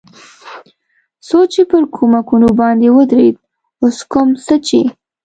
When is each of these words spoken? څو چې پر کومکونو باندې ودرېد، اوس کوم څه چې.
څو 1.27 1.39
چې 1.53 1.61
پر 1.69 1.83
کومکونو 1.95 2.47
باندې 2.59 2.87
ودرېد، 2.95 3.35
اوس 3.81 3.97
کوم 4.11 4.29
څه 4.45 4.55
چې. 4.67 4.79